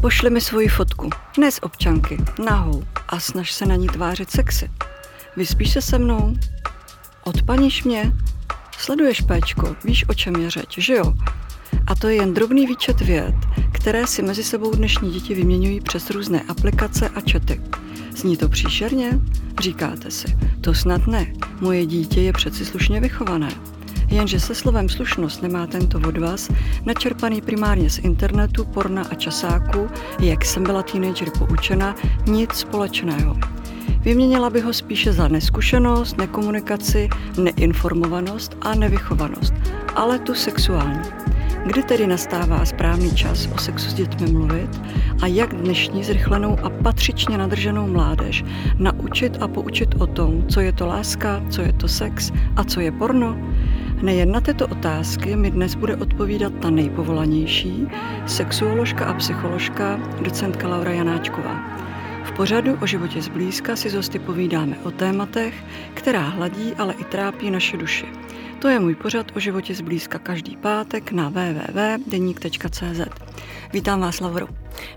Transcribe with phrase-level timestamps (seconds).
[0.00, 4.70] Pošli mi svoji fotku, ne z občanky, nahou a snaž se na ní tvářit sexy.
[5.36, 6.34] Vyspíš se se mnou?
[7.24, 8.12] Odpaníš mě?
[8.78, 11.14] Sleduješ péčko, víš, o čem je řeč, že jo?
[11.86, 13.34] A to je jen drobný výčet věd,
[13.72, 17.60] které si mezi sebou dnešní děti vyměňují přes různé aplikace a čety.
[18.16, 19.20] Zní to příšerně?
[19.60, 23.48] Říkáte si, to snad ne, moje dítě je přeci slušně vychované.
[24.10, 26.48] Jenže se slovem slušnost nemá tento od vás,
[26.84, 29.88] načerpaný primárně z internetu, porna a časáku,
[30.20, 31.94] jak jsem byla teenager poučena,
[32.26, 33.36] nic společného.
[34.00, 37.08] Vyměnila by ho spíše za neskušenost, nekomunikaci,
[37.42, 39.54] neinformovanost a nevychovanost,
[39.94, 41.00] ale tu sexuální.
[41.66, 44.80] Kdy tedy nastává správný čas o sexu s dětmi mluvit
[45.22, 48.44] a jak dnešní zrychlenou a patřičně nadrženou mládež
[48.78, 52.80] naučit a poučit o tom, co je to láska, co je to sex a co
[52.80, 53.36] je porno?
[54.02, 57.88] Nejen na tyto otázky mi dnes bude odpovídat ta nejpovolanější,
[58.26, 61.80] sexuoložka a psycholožka, docentka Laura Janáčková.
[62.24, 65.54] V pořadu o životě zblízka si zosty povídáme o tématech,
[65.94, 68.06] která hladí, ale i trápí naše duši.
[68.58, 73.00] To je můj pořad o životě zblízka každý pátek na www.deník.cz.
[73.72, 74.46] Vítám vás, Lauro.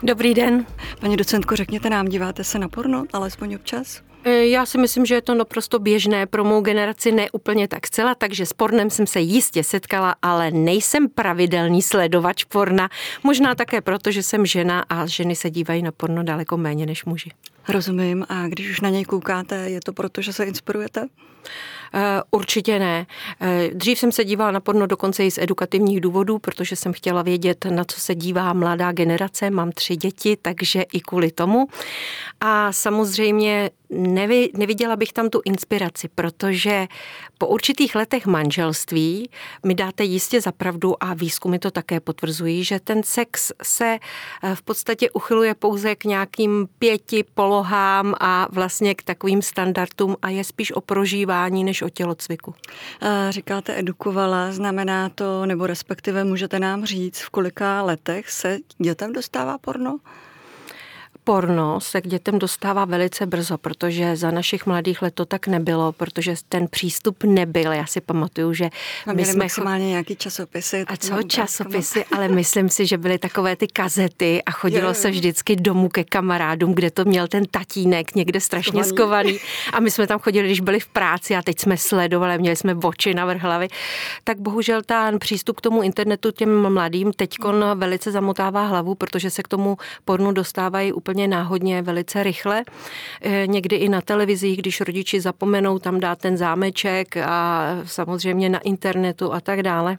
[0.03, 0.65] Dobrý den.
[0.99, 4.12] Paní docentko, řekněte nám, díváte se na porno, alespoň občas?
[4.23, 7.87] E, já si myslím, že je to naprosto běžné pro mou generaci, ne úplně tak
[7.87, 12.89] zcela, takže s pornem jsem se jistě setkala, ale nejsem pravidelný sledovač porna.
[13.23, 17.05] Možná také proto, že jsem žena a ženy se dívají na porno daleko méně než
[17.05, 17.31] muži.
[17.67, 18.25] Rozumím.
[18.29, 21.07] A když už na něj koukáte, je to proto, že se inspirujete?
[21.95, 23.05] Eh, určitě ne.
[23.41, 27.21] Eh, dřív jsem se dívala na porno dokonce i z edukativních důvodů, protože jsem chtěla
[27.21, 29.49] vědět, na co se dívá mladá generace.
[29.49, 31.67] Mám tři děti, takže i kvůli tomu.
[32.41, 36.87] A samozřejmě nevy, neviděla bych tam tu inspiraci, protože
[37.37, 39.29] po určitých letech manželství
[39.65, 43.99] mi dáte jistě zapravdu a výzkumy to také potvrzují, že ten sex se
[44.43, 50.29] eh, v podstatě uchyluje pouze k nějakým pěti polohám a vlastně k takovým standardům a
[50.29, 52.55] je spíš o prožívání než o tělocviku.
[53.29, 59.57] Říkáte edukovala, znamená to, nebo respektive můžete nám říct, v kolika letech se dětem dostává
[59.57, 59.99] porno?
[61.23, 65.91] Porno se k dětem dostává velice brzo, protože za našich mladých let to tak nebylo,
[65.91, 67.71] protože ten přístup nebyl.
[67.71, 68.69] Já si pamatuju, že
[69.07, 70.85] a my jsme maximálně nějaký časopisy.
[70.87, 75.09] A co časopisy, ale myslím si, že byly takové ty kazety a chodilo je, se
[75.09, 79.39] vždycky domů ke kamarádům, kde to měl ten tatínek někde strašně skovaný.
[79.73, 82.75] A my jsme tam chodili, když byli v práci a teď jsme sledovali, měli jsme
[82.83, 83.67] oči na vrch hlavy.
[84.23, 89.43] Tak bohužel ten přístup k tomu internetu těm mladým teďkon velice zamotává hlavu, protože se
[89.43, 92.63] k tomu pornu dostávají úplně úplně náhodně, velice rychle.
[93.21, 98.59] Eh, někdy i na televizi, když rodiči zapomenou tam dát ten zámeček a samozřejmě na
[98.59, 99.97] internetu a tak dále.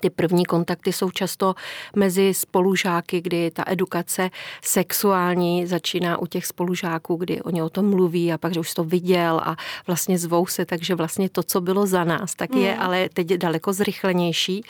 [0.00, 1.54] Ty první kontakty jsou často
[1.96, 4.30] mezi spolužáky, kdy ta edukace
[4.62, 8.84] sexuální začíná u těch spolužáků, kdy oni o tom mluví a pak, že už to
[8.84, 9.56] viděl a
[9.86, 12.82] vlastně zvou se, takže vlastně to, co bylo za nás, tak je mm.
[12.82, 14.64] ale teď daleko zrychlenější.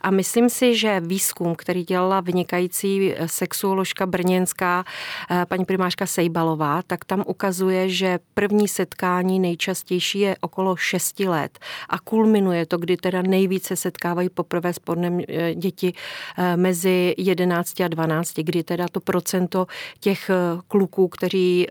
[0.00, 4.84] A myslím si, že výzkum, který dělala vynikající sexuoložka brněnská
[5.30, 11.58] eh, paní primářka Sejbalová, tak tam ukazuje, že první setkání nejčastější je okolo 6 let
[11.88, 15.92] a kulminuje to, kdy teda nejvíce setkávají poprvé ve eh, děti
[16.38, 19.66] eh, mezi 11 a 12, kdy teda to procento
[20.00, 21.68] těch eh, kluků, kteří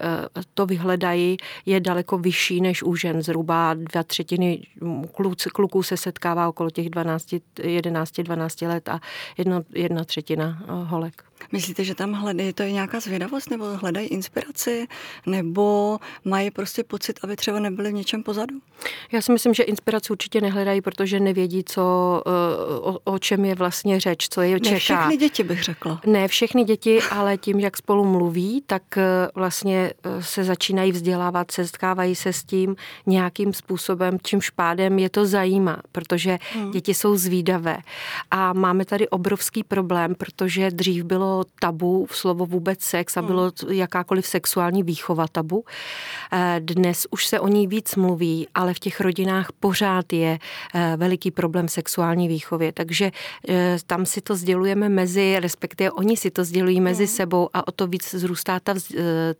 [0.53, 3.21] to vyhledají, je daleko vyšší než u žen.
[3.21, 4.61] Zhruba dva třetiny
[5.53, 8.99] kluků se setkává okolo těch 12, 11, 12 let a
[9.37, 11.23] jedno, jedna třetina holek.
[11.51, 14.87] Myslíte, že tam hledají, to je nějaká zvědavost, nebo hledají inspiraci,
[15.25, 18.55] nebo mají prostě pocit, aby třeba nebyli v něčem pozadu?
[19.11, 21.81] Já si myslím, že inspiraci určitě nehledají, protože nevědí, co,
[22.25, 22.29] eh,
[22.79, 24.73] o, o čem je vlastně řeč, co je čeká.
[24.73, 26.01] Ne všechny děti bych řekla.
[26.05, 29.03] Ne všechny děti, ale tím, jak spolu mluví, tak eh,
[29.35, 32.75] vlastně eh, se začínají vzdělávat, setkávají se s tím
[33.05, 36.71] nějakým způsobem, čím špádem je to zajímá, protože hmm.
[36.71, 37.77] děti jsou zvídavé.
[38.31, 43.21] A máme tady obrovský problém, protože dřív bylo bylo tabu v slovo vůbec sex a
[43.21, 43.71] bylo hmm.
[43.71, 45.65] jakákoliv sexuální výchova tabu.
[46.31, 50.93] Eh, dnes už se o ní víc mluví, ale v těch rodinách pořád je eh,
[50.97, 53.11] veliký problém sexuální výchově, takže
[53.49, 57.15] eh, tam si to sdělujeme mezi, respektive oni si to sdělují mezi hmm.
[57.15, 58.73] sebou a o to víc zrůstá ta,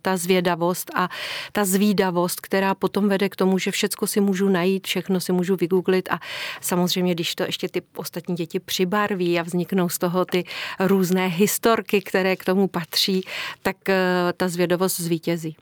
[0.02, 1.08] ta zvědavost a
[1.52, 5.56] ta zvídavost, která potom vede k tomu, že všecko si můžu najít, všechno si můžu
[5.56, 6.20] vygooglit a
[6.60, 10.44] samozřejmě, když to ještě ty ostatní děti přibarví a vzniknou z toho ty
[10.80, 13.22] různé historie, historky, které k tomu patří,
[13.62, 15.56] tak eh, ta zvědovost zvítězí.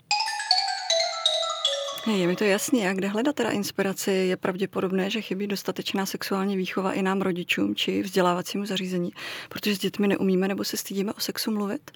[2.14, 2.86] Je mi to jasný.
[2.86, 4.10] A kde hledat teda inspiraci?
[4.10, 9.12] Je pravděpodobné, že chybí dostatečná sexuální výchova i nám rodičům či vzdělávacímu zařízení,
[9.48, 11.90] protože s dětmi neumíme nebo se stydíme o sexu mluvit?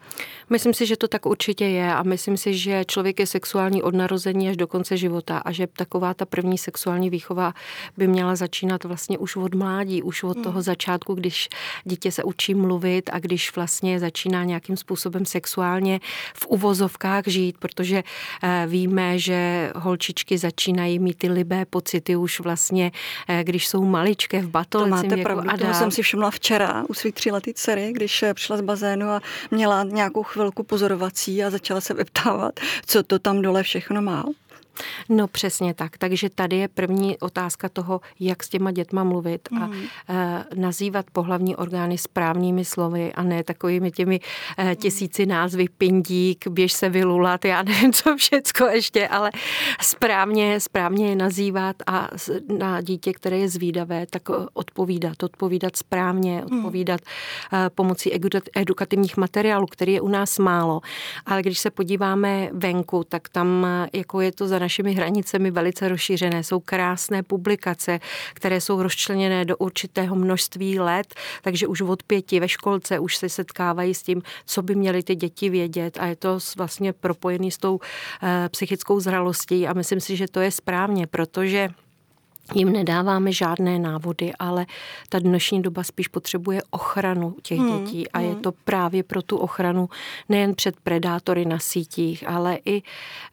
[0.50, 3.94] Myslím si, že to tak určitě je a myslím si, že člověk je sexuální od
[3.94, 7.54] narození až do konce života a že taková ta první sexuální výchova
[7.96, 10.62] by měla začínat vlastně už od mládí, už od toho hmm.
[10.62, 11.48] začátku, když
[11.84, 16.00] dítě se učí mluvit a když vlastně začíná nějakým způsobem sexuálně
[16.34, 18.02] v uvozovkách žít, protože
[18.42, 19.70] eh, víme, že
[20.00, 22.92] holčičky začínají mít ty libé pocity už vlastně,
[23.28, 26.30] eh, když jsou maličké v batolicím To máte věku pravdu, a toho jsem si všimla
[26.30, 29.20] včera u svých tříletý dcery, když eh, přišla z bazénu a
[29.50, 34.24] měla nějakou chvilku pozorovací a začala se vyptávat, co to tam dole všechno má.
[35.08, 35.98] No přesně tak.
[35.98, 39.74] Takže tady je první otázka toho, jak s těma dětma mluvit a mm.
[40.54, 44.20] nazývat pohlavní orgány správnými slovy a ne takovými těmi
[44.58, 49.30] e, tisíci názvy pindík, běž se vylulat, já nevím, co všecko ještě, ale
[49.80, 52.08] správně, správně je nazývat a
[52.58, 54.22] na dítě, které je zvídavé, tak
[54.52, 56.58] odpovídat, odpovídat správně, hmm.
[56.58, 57.00] odpovídat
[57.74, 58.12] pomocí
[58.54, 60.80] edukativních materiálů, který je u nás málo.
[61.26, 66.44] Ale když se podíváme venku, tak tam jako je to za našimi hranicemi velice rozšířené.
[66.44, 68.00] Jsou krásné publikace,
[68.34, 73.28] které jsou rozčleněné do určitého množství let, takže už od pěti ve školce už se
[73.28, 77.58] setkávají s tím, co by měly ty děti vědět a je to vlastně propojený s
[77.58, 77.80] tou
[78.22, 81.68] eh, psychickou zralostí a myslím si, že to je správně, protože
[82.54, 84.66] jim nedáváme žádné návody, ale
[85.08, 88.28] ta dnešní doba spíš potřebuje ochranu těch hmm, dětí a hmm.
[88.28, 89.88] je to právě pro tu ochranu
[90.28, 92.82] nejen před predátory na sítích, ale i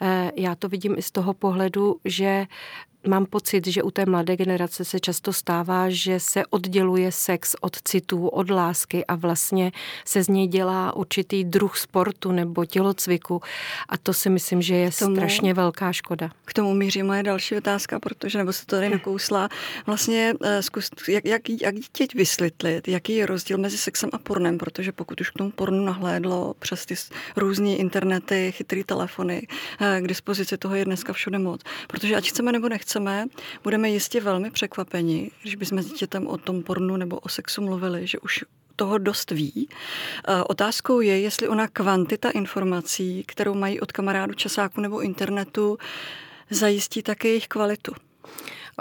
[0.02, 2.46] eh, já to vidím i z toho pohledu, že
[3.08, 7.82] mám pocit, že u té mladé generace se často stává, že se odděluje sex od
[7.82, 9.72] citů, od lásky a vlastně
[10.06, 13.42] se z něj dělá určitý druh sportu nebo tělocviku
[13.90, 16.30] a to si myslím, že je tomu, strašně velká škoda.
[16.46, 19.50] K tomu míří moje další otázka, protože nebo se to tady nakousla.
[19.86, 24.58] Vlastně eh, zkus, jak, jak, jak dítě vysvětlit, jaký je rozdíl mezi sexem a pornem,
[24.58, 26.96] protože pokud už k tomu pornu nahlédlo přes ty
[27.36, 29.48] různé internety, chytrý telefony,
[29.82, 31.62] eh, k dispozici toho je dneska všude moc.
[31.88, 33.26] Protože ať chceme nebo nechceme, chceme,
[33.64, 38.08] budeme jistě velmi překvapeni, když bychom s dítětem o tom pornu nebo o sexu mluvili,
[38.08, 38.46] že už
[38.76, 39.70] toho dost ví.
[40.48, 45.78] Otázkou je, jestli ona kvantita informací, kterou mají od kamarádu časáku nebo internetu,
[46.50, 47.92] zajistí také jejich kvalitu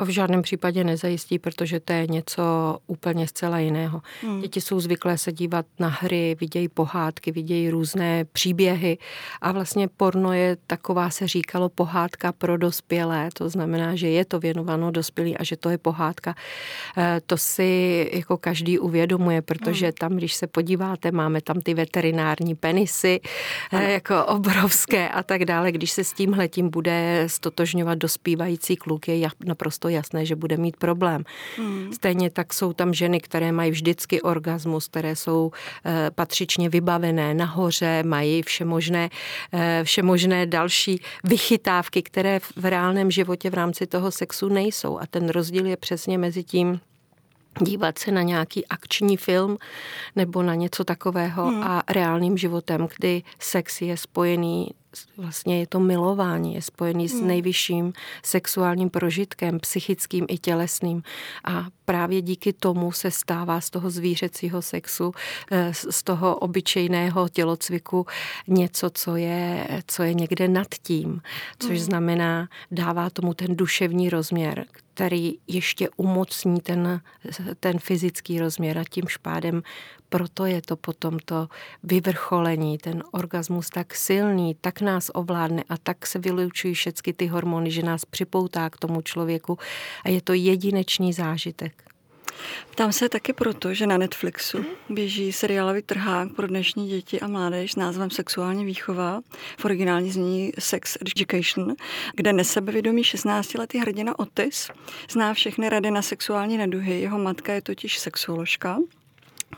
[0.04, 2.42] v žádném případě nezajistí, protože to je něco
[2.86, 4.02] úplně zcela jiného.
[4.22, 4.40] Hmm.
[4.40, 8.98] Děti jsou zvyklé se dívat na hry, vidějí pohádky, vidějí různé příběhy
[9.40, 13.28] a vlastně porno je taková, se říkalo, pohádka pro dospělé.
[13.34, 16.34] To znamená, že je to věnováno dospělí a že to je pohádka.
[16.96, 19.92] Eh, to si jako každý uvědomuje, protože hmm.
[19.92, 23.20] tam, když se podíváte, máme tam ty veterinární penisy,
[23.70, 23.82] hmm.
[23.82, 25.72] jako obrovské a tak dále.
[25.72, 30.76] Když se s tímhletím bude stotožňovat dospívající kluk, je naprosto to jasné, že bude mít
[30.76, 31.24] problém.
[31.58, 31.92] Mm.
[31.92, 35.50] Stejně tak jsou tam ženy, které mají vždycky orgasmus, které jsou
[35.86, 39.10] e, patřičně vybavené nahoře, mají všemožné,
[39.52, 44.98] e, všemožné další vychytávky, které v reálném životě v rámci toho sexu nejsou.
[44.98, 46.80] A ten rozdíl je přesně mezi tím,
[47.60, 49.56] dívat se na nějaký akční film
[50.16, 51.62] nebo na něco takového hmm.
[51.62, 54.70] a reálným životem, kdy sex je spojený
[55.16, 57.18] vlastně je to milování, je spojený hmm.
[57.18, 61.02] s nejvyšším sexuálním prožitkem, psychickým i tělesným.
[61.44, 65.12] A právě díky tomu se stává z toho zvířecího sexu,
[65.50, 68.06] eh, z toho obyčejného tělocviku
[68.46, 71.20] něco, co je, co je někde nad tím,
[71.58, 71.78] což hmm.
[71.78, 74.64] znamená, dává tomu ten duševní rozměr,
[74.96, 77.00] který ještě umocní ten,
[77.60, 79.62] ten fyzický rozměr a tím špádem
[80.08, 81.48] proto je to potom to
[81.82, 87.70] vyvrcholení, ten orgasmus tak silný, tak nás ovládne a tak se vylučují všechny ty hormony,
[87.70, 89.58] že nás připoutá k tomu člověku
[90.04, 91.95] a je to jedinečný zážitek.
[92.70, 97.72] Ptám se taky proto, že na Netflixu běží seriálový trhák pro dnešní děti a mládež
[97.72, 99.20] s názvem Sexuální výchova,
[99.58, 101.74] v originální zní Sex Education,
[102.14, 104.68] kde nesebevědomý 16-letý hrdina Otis
[105.10, 107.00] zná všechny rady na sexuální neduhy.
[107.00, 108.78] Jeho matka je totiž sexuoložka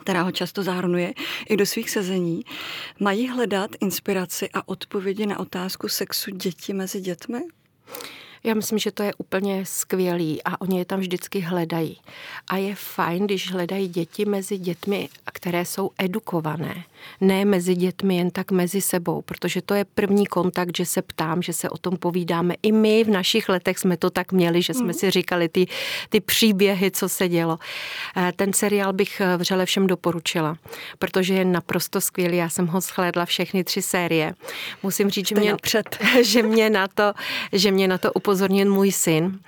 [0.01, 1.15] která ho často zahrnuje
[1.49, 2.45] i do svých sezení,
[3.01, 7.41] mají hledat inspiraci a odpovědi na otázku sexu děti mezi dětmi?
[8.45, 12.01] Já myslím, že to je úplně skvělý a oni je tam vždycky hledají.
[12.49, 16.85] A je fajn, když hledají děti mezi dětmi, které jsou edukované.
[17.21, 21.43] Ne mezi dětmi, jen tak mezi sebou, protože to je první kontakt, že se ptám,
[21.43, 22.55] že se o tom povídáme.
[22.63, 24.93] I my v našich letech jsme to tak měli, že jsme mm.
[24.93, 25.67] si říkali ty,
[26.09, 27.59] ty příběhy, co se dělo.
[28.17, 30.57] Eh, ten seriál bych eh, vřele všem doporučila,
[30.99, 32.37] protože je naprosto skvělý.
[32.37, 34.35] Já jsem ho shlédla všechny tři série.
[34.83, 35.57] Musím říct, že mě,
[36.23, 37.13] že mě na to,
[37.53, 39.39] že mě na to upozornit můj syn,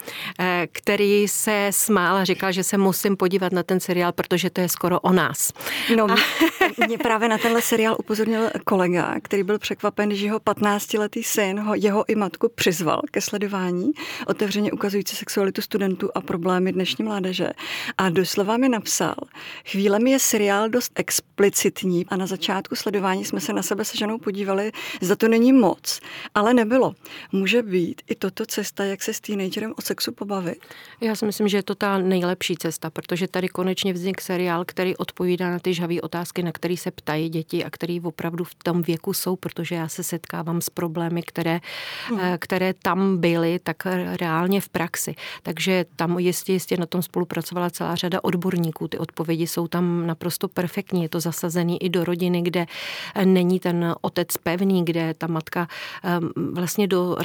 [0.40, 4.60] eh, který se smál a říkal, že se musím podívat na ten seriál, protože to
[4.60, 5.52] je skoro o nás.
[5.96, 6.16] No, a...
[6.86, 11.74] mě právě na tenhle seriál upozornil kolega, který byl překvapen, že jeho 15-letý syn ho,
[11.74, 13.92] jeho i matku přizval ke sledování,
[14.26, 17.50] otevřeně ukazující sexualitu studentů a problémy dnešní mládeže.
[17.98, 19.14] A doslova mi napsal,
[19.64, 24.18] chvílemi je seriál dost explicitní a na začátku sledování jsme se na sebe se ženou
[24.18, 26.00] podívali, za to není moc,
[26.34, 26.94] ale nebylo.
[27.32, 30.58] Může být i toto cesta, jak se s teenagerem o sexu pobavit?
[31.00, 34.96] Já si myslím, že je to ta nejlepší cesta, protože tady konečně vznik seriál, který
[34.96, 38.82] odpovídá na ty žhavé otázky, na které se ptají děti a který opravdu v tom
[38.82, 41.60] věku jsou, protože já se setkávám s problémy, které,
[42.08, 42.20] hmm.
[42.38, 43.76] které tam byly, tak
[44.20, 45.14] reálně v praxi.
[45.42, 48.88] Takže tam jistě, jistě na tom spolupracovala celá řada odborníků.
[48.88, 51.02] Ty odpovědi jsou tam naprosto perfektní.
[51.02, 52.66] Je to zasazený i do rodiny, kde
[53.24, 55.68] není ten otec pevný, kde ta matka
[56.52, 57.16] vlastně do,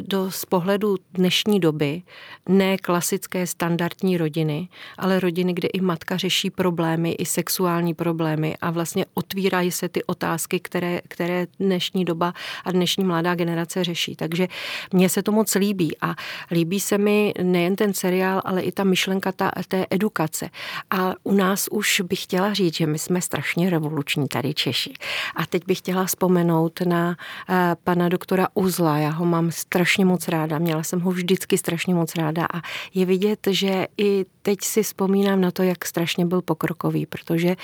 [0.00, 2.02] do z pohledu dnešní doby
[2.48, 8.70] ne klasické standardní rodiny, ale rodiny, kde i matka řeší problémy, i sexuální problémy a
[8.70, 9.06] vlastně
[9.40, 14.16] otvírají se ty otázky, které, které dnešní doba a dnešní mladá generace řeší.
[14.16, 14.48] Takže
[14.92, 16.14] mně se to moc líbí a
[16.50, 20.50] líbí se mi nejen ten seriál, ale i ta myšlenka ta, té edukace.
[20.90, 24.92] A u nás už bych chtěla říct, že my jsme strašně revoluční tady Češi.
[25.36, 28.98] A teď bych chtěla vzpomenout na uh, pana doktora Uzla.
[28.98, 30.58] Já ho mám strašně moc ráda.
[30.58, 32.60] Měla jsem ho vždycky strašně moc ráda a
[32.94, 37.56] je vidět, že i teď si vzpomínám na to, jak strašně byl pokrokový, protože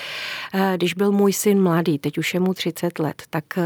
[0.55, 3.65] uh, když byl můj syn mladý, teď už je mu 30 let, tak uh,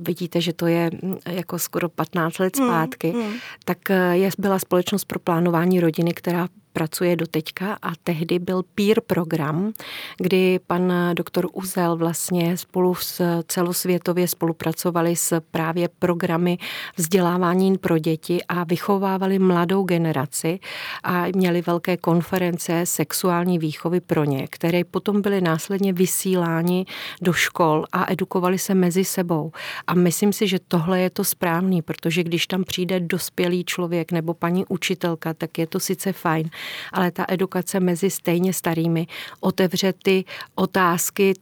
[0.00, 3.32] vidíte, že to je mm, jako skoro 15 let mm, zpátky, mm, mm.
[3.64, 3.78] tak
[4.12, 9.72] je, byla společnost pro plánování rodiny, která pracuje do teďka a tehdy byl peer program,
[10.16, 16.58] kdy pan doktor Uzel vlastně spolu s celosvětově spolupracovali s právě programy
[16.96, 20.58] vzdělávání pro děti a vychovávali mladou generaci
[21.02, 26.86] a měli velké konference sexuální výchovy pro ně, které potom byly následně vysíláni
[27.22, 29.52] do škol a edukovali se mezi sebou.
[29.86, 34.34] A myslím si, že tohle je to správný, protože když tam přijde dospělý člověk nebo
[34.34, 36.50] paní učitelka, tak je to sice fajn,
[36.92, 39.06] ale ta edukace mezi stejně starými
[39.40, 40.24] otevře ty
[40.54, 41.34] otázky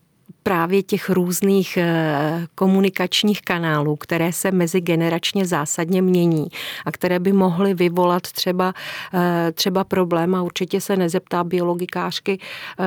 [0.43, 6.49] právě těch různých eh, komunikačních kanálů, které se mezigeneračně zásadně mění
[6.85, 8.75] a které by mohly vyvolat třeba,
[9.15, 12.85] eh, třeba problém a určitě se nezeptá biologikářky eh,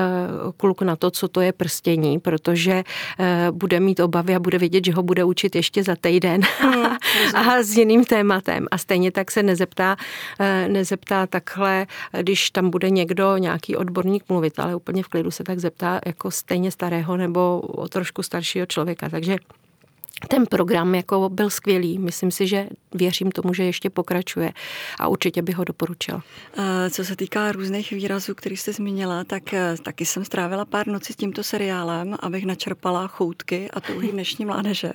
[0.56, 2.84] kluk na to, co to je prstění, protože
[3.50, 6.84] bude mít obavy a bude vědět, že ho bude učit ještě za týden mm,
[7.34, 8.66] a s jiným tématem.
[8.70, 9.96] A stejně tak se nezeptá,
[10.68, 11.86] nezeptá takhle,
[12.20, 16.30] když tam bude někdo, nějaký odborník mluvit, ale úplně v klidu se tak zeptá jako
[16.30, 19.08] stejně starého nebo o trošku staršího člověka.
[19.08, 19.36] Takže
[20.28, 21.98] ten program jako byl skvělý.
[21.98, 24.52] Myslím si, že věřím tomu, že ještě pokračuje
[25.00, 26.22] a určitě bych ho doporučila.
[26.90, 31.12] Co se týká různých výrazů, který jste zmínila, tak eh, taky jsem strávila pár nocí
[31.12, 34.92] s tímto seriálem, abych načerpala choutky a touhy dnešní mládeže.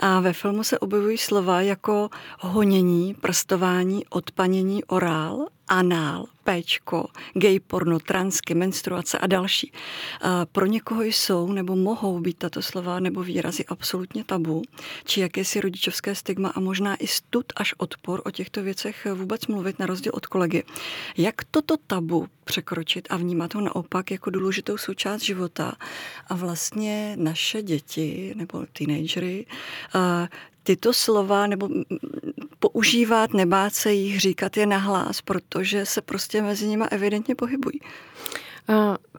[0.00, 2.08] A ve filmu se objevují slova jako
[2.40, 9.72] honění, prstování, odpanění, orál anál, péčko, gay porno, transky, menstruace a další.
[10.52, 14.62] Pro někoho jsou nebo mohou být tato slova nebo výrazy absolutně tabu,
[15.04, 19.78] či jakési rodičovské stigma a možná i stud až odpor o těchto věcech vůbec mluvit
[19.78, 20.62] na rozdíl od kolegy.
[21.16, 25.72] Jak toto tabu překročit a vnímat ho naopak jako důležitou součást života
[26.28, 29.46] a vlastně naše děti nebo teenagery
[30.64, 31.68] tyto slova nebo
[32.58, 37.80] používat, nebát se jich, říkat je nahlas, protože se prostě mezi nimi evidentně pohybují.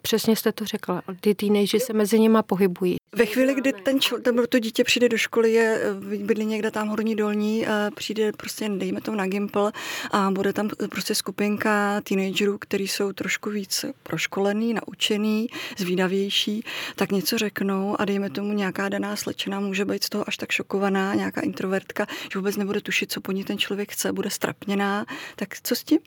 [0.02, 1.02] Přesně jste to řekla.
[1.22, 2.96] Ty teenageři se mezi nimi pohybují.
[3.16, 5.82] Ve chvíli, kdy ten čl- to dítě přijde do školy, je
[6.18, 9.72] bydlí někde tam horní dolní, přijde prostě, dejme to na Gimple
[10.12, 15.48] a bude tam prostě skupinka teenagerů, kteří jsou trošku víc proškolený, naučený,
[15.78, 16.64] zvídavější,
[16.96, 20.52] tak něco řeknou a dejme tomu nějaká daná slečna může být z toho až tak
[20.52, 25.06] šokovaná, nějaká introvertka, že vůbec nebude tušit, co po ní ten člověk chce, bude strapněná.
[25.36, 26.00] Tak co s tím?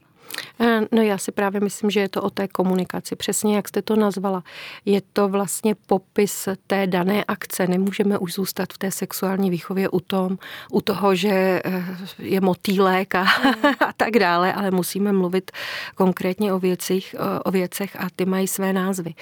[0.60, 3.16] Eh, no já si právě myslím, že je to o té komunikaci.
[3.16, 4.42] Přesně jak jste to nazvala.
[4.84, 7.66] Je to vlastně popis té dané akce.
[7.66, 10.38] Nemůžeme už zůstat v té sexuální výchově u, tom,
[10.72, 11.84] u toho, že eh,
[12.18, 13.22] je motýlek a,
[13.86, 15.50] a tak dále, ale musíme mluvit
[15.94, 19.14] konkrétně o věcích, o věcech a ty mají své názvy.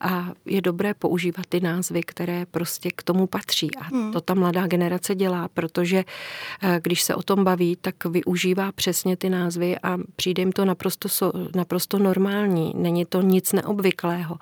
[0.00, 3.74] A je dobré používat ty názvy, které prostě k tomu patří.
[3.74, 4.12] A hmm.
[4.12, 6.04] to ta mladá generace dělá, protože
[6.62, 10.64] eh, když se o tom baví, tak využívá přesně ty názvy a přijde jim to
[10.64, 12.72] naprosto, naprosto normální.
[12.76, 14.38] Není to nic neobvyklého.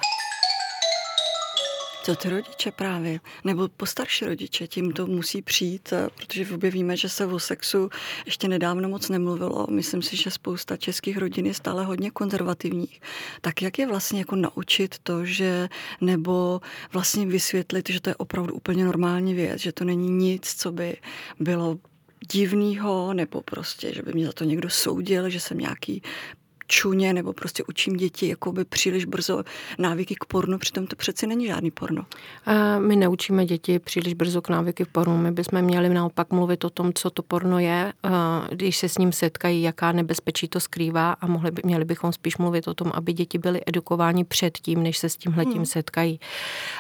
[2.03, 6.71] Co ty rodiče právě, nebo postarší rodiče, tím to musí přijít, eh, protože v obě
[6.71, 7.91] víme, že se o sexu
[8.27, 9.67] ještě nedávno moc nemluvilo.
[9.71, 13.01] Myslím si, že spousta českých rodin je stále hodně konzervativních.
[13.41, 15.69] Tak jak je vlastně jako naučit to, že
[16.01, 16.61] nebo
[16.93, 20.97] vlastně vysvětlit, že to je opravdu úplně normální věc, že to není nic, co by
[21.41, 21.79] bylo
[22.33, 26.03] divného, nebo prostě, že by mě za to někdo soudil, že jsem nějaký
[26.71, 29.43] čuně nebo prostě učím děti jakoby příliš brzo
[29.79, 32.07] návyky k pornu, přitom to přeci není žádný porno.
[32.79, 35.19] My neučíme děti příliš brzo k návyky k pornu.
[35.19, 37.93] My bychom měli naopak mluvit o tom, co to porno je,
[38.51, 42.37] když se s ním setkají, jaká nebezpečí to skrývá a mohli by, měli bychom spíš
[42.37, 45.67] mluvit o tom, aby děti byly edukováni předtím, než se s tím hmm.
[45.67, 46.21] setkají.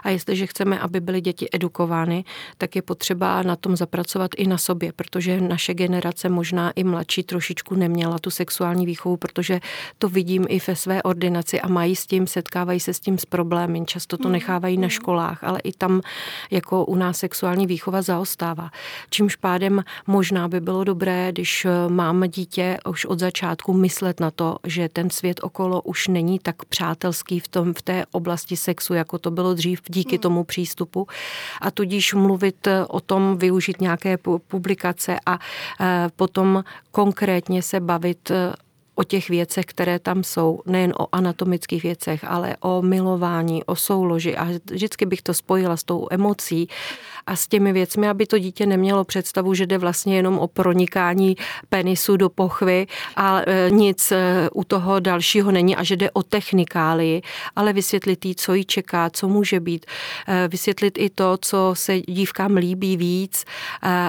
[0.03, 2.25] A jestliže chceme, aby byly děti edukovány,
[2.59, 7.23] tak je potřeba na tom zapracovat i na sobě, protože naše generace, možná i mladší,
[7.23, 9.61] trošičku neměla tu sexuální výchovu, protože
[9.99, 13.25] to vidím i ve své ordinaci a mají s tím, setkávají se s tím s
[13.25, 13.85] problémy.
[13.87, 14.33] Často to hmm.
[14.33, 14.91] nechávají na hmm.
[14.91, 16.01] školách, ale i tam
[16.51, 18.71] jako u nás sexuální výchova zaostává.
[19.11, 24.31] Čímž pádem možná by bylo dobré, když eh, mám dítě už od začátku myslet na
[24.31, 28.95] to, že ten svět okolo už není tak přátelský v, tom, v té oblasti sexu,
[28.95, 30.23] jako to bylo dřív díky hmm.
[30.23, 31.07] tomu přístupu
[31.61, 34.17] a tudíž mluvit eh, o tom, využít nějaké
[34.49, 35.39] publikace a
[35.81, 38.33] eh, potom konkrétně se bavit
[39.01, 44.37] o těch věcech, které tam jsou, nejen o anatomických věcech, ale o milování, o souloži.
[44.37, 46.69] A vždycky bych to spojila s tou emocí
[47.27, 51.37] a s těmi věcmi, aby to dítě nemělo představu, že jde vlastně jenom o pronikání
[51.69, 56.23] penisu do pochvy a e, nic e, u toho dalšího není a že jde o
[56.23, 57.23] technikálii,
[57.57, 59.87] ale vysvětlit jí, co jí čeká, co může být,
[60.29, 63.45] e, vysvětlit i to, co se dívkám líbí víc,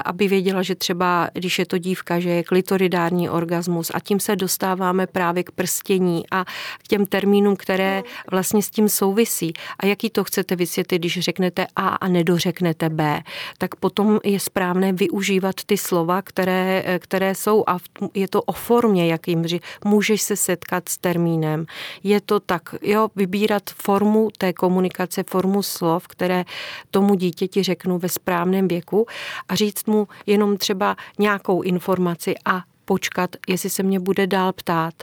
[0.06, 4.36] aby věděla, že třeba, když je to dívka, že je klitoridární orgasmus a tím se
[4.82, 6.46] dostáváme právě k prstění a
[6.84, 9.54] k těm termínům, které vlastně s tím souvisí.
[9.80, 13.22] A jaký to chcete vysvětlit, když řeknete A a nedořeknete B?
[13.58, 17.78] tak potom je správné využívat ty slova, které, které jsou a
[18.14, 21.66] je to o formě, jak jim říct, můžeš se setkat s termínem.
[22.04, 26.46] Je to tak, jo, vybírat formu té komunikace, formu slov, které
[26.92, 29.06] tomu dítěti řeknu ve správném věku
[29.50, 34.94] a říct mu jenom třeba nějakou informaci a počkat, jestli se mě bude dál ptát.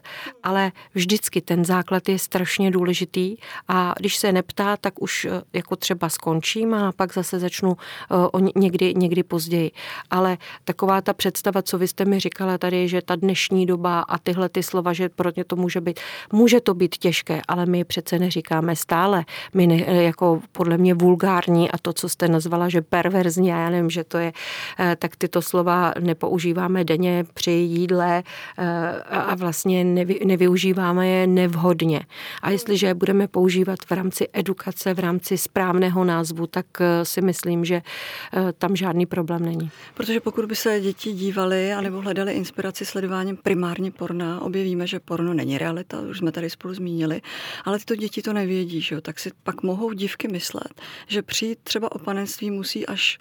[0.42, 3.36] Ale vždycky ten základ je strašně důležitý
[3.68, 8.40] a když se neptá, tak už eh, jako třeba skončím a pak zase začnu eh,
[8.56, 9.70] někdy, někdy později.
[10.10, 14.18] Ale taková ta představa, co vy jste mi říkala tady, že ta dnešní doba a
[14.18, 16.00] tyhle ty slova, že pro ně to může být,
[16.32, 19.24] může to být těžké, ale my přece neříkáme stále.
[19.54, 23.70] My ne, eh, jako podle mě vulgární a to, co jste nazvala, že perverzní, já
[23.70, 24.32] nevím, že to je,
[24.98, 28.22] tak tyto slova nepoužíváme denně při jídle
[28.58, 32.00] eh, a vlastně nevy, nevyužíváme je nevhodně.
[32.42, 37.64] A jestliže budeme používat v rámci edukace, v rámci správného názvu, tak eh, si myslím,
[37.64, 39.70] že eh, tam žádný problém není.
[39.94, 45.34] Protože pokud by se děti dívaly anebo hledali inspiraci sledováním primárně porna, objevíme, že porno
[45.34, 47.20] není realita, už jsme tady spolu zmínili,
[47.64, 49.00] ale tyto děti to nevědí, že jo?
[49.00, 53.18] tak si pak mohou dívky myslet, že přijít třeba o panenství musí až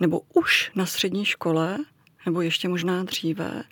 [0.00, 1.78] nebo už na střední škole
[2.26, 3.62] nebo ještě možná dříve,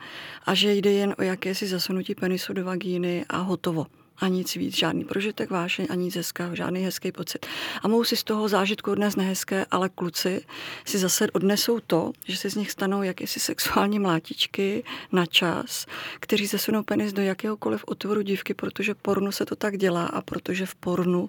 [0.47, 3.87] a že jde jen o jakési zasunutí penisu do vagíny a hotovo
[4.23, 7.47] a nic víc, žádný prožitek vášeň, ani nic hezká, žádný hezký pocit.
[7.83, 10.45] A mohou si z toho zážitku odnést nehezké, ale kluci
[10.85, 15.87] si zase odnesou to, že se z nich stanou jakési sexuální mlátičky na čas,
[16.21, 20.67] kteří zasunou penis do jakéhokoliv otvoru dívky, protože pornu se to tak dělá a protože
[20.67, 21.29] v pornu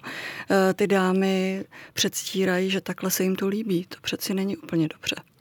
[0.50, 3.86] eh, ty dámy předstírají, že takhle se jim to líbí.
[3.88, 5.33] To přeci není úplně dobře.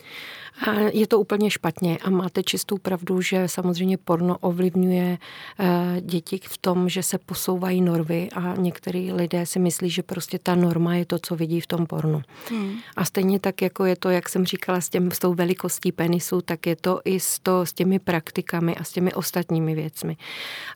[0.91, 5.17] Je to úplně špatně a máte čistou pravdu, že samozřejmě porno ovlivňuje
[5.59, 10.39] eh, děti v tom, že se posouvají normy a některý lidé si myslí, že prostě
[10.43, 12.21] ta norma je to, co vidí v tom pornu.
[12.49, 12.75] Hmm.
[12.95, 16.41] A stejně tak, jako je to, jak jsem říkala, s, těm, s tou velikostí penisu,
[16.41, 20.17] tak je to i s, to, s těmi praktikami a s těmi ostatními věcmi.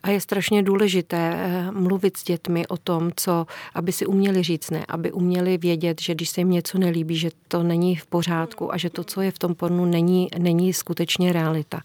[0.03, 4.71] A je strašně důležité eh, mluvit s dětmi o tom, co, aby si uměli říct
[4.71, 8.73] ne, aby uměli vědět, že když se jim něco nelíbí, že to není v pořádku
[8.73, 11.81] a že to, co je v tom pornu, není, není skutečně realita.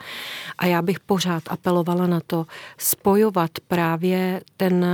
[0.58, 2.46] A já bych pořád apelovala na to
[2.78, 4.86] spojovat právě ten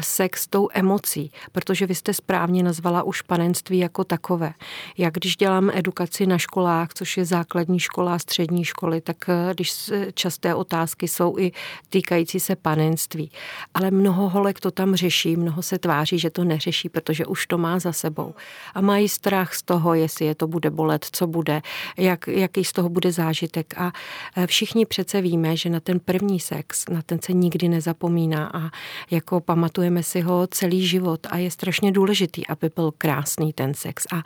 [0.00, 4.52] sex s tou emocí, protože vy jste správně nazvala už panenství jako takové.
[4.98, 9.90] Já když dělám edukaci na školách, což je základní škola střední školy, tak eh, když
[10.14, 11.52] časté otázky jsou i
[11.90, 13.30] týkající se panenství.
[13.74, 17.58] Ale mnoho holek to tam řeší, mnoho se tváří, že to neřeší, protože už to
[17.58, 18.34] má za sebou.
[18.74, 21.62] A mají strach z toho, jestli je to bude bolet, co bude,
[21.96, 23.74] jak jak, jaký z toho bude zážitek.
[23.76, 23.92] A
[24.36, 28.70] e, všichni přece víme, že na ten první sex, na ten se nikdy nezapomíná a
[29.10, 34.06] jako pamatujeme si ho celý život a je strašně důležitý, aby byl krásný ten sex
[34.12, 34.22] a,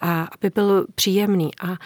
[0.00, 1.76] a aby byl příjemný a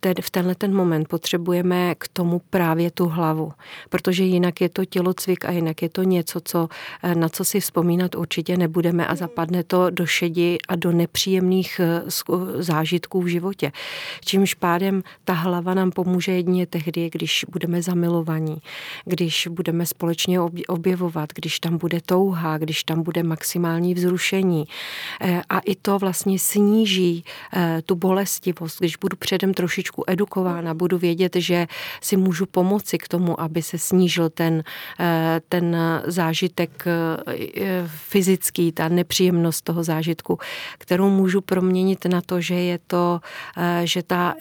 [0.00, 3.52] teď v tenhle ten moment potřebujeme k tomu právě tu hlavu,
[3.88, 6.68] protože jinak je to tělocvik a jinak je to něco, co,
[7.02, 11.80] e, na co si vzpomínat určitě nebudeme a zapadne to do šedi a do nepříjemných
[11.80, 12.02] e,
[12.62, 13.72] zážitků v životě.
[14.24, 18.62] Čímž pádem ta hlava nám pomůže jedině tehdy, když budeme zamilovaní,
[19.04, 24.64] když budeme společně objevovat, když tam bude touha, když tam bude maximální vzrušení.
[25.20, 30.98] E, a i to vlastně sníží e, tu bolestivost, když budu předem trošičku edukována, budu
[30.98, 31.66] vědět, že
[32.00, 34.62] si můžu pomoci k tomu, aby se snížil ten,
[35.00, 36.84] e, ten zážitek
[37.86, 40.38] fyzický, ta nepříjemnost toho zážitku,
[40.78, 43.20] kterou můžu proměnit na to, že je to,
[43.84, 44.34] že ta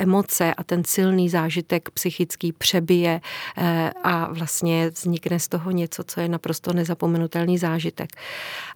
[0.58, 3.22] a ten silný zážitek psychický přebije
[3.58, 8.10] eh, a vlastně vznikne z toho něco, co je naprosto nezapomenutelný zážitek.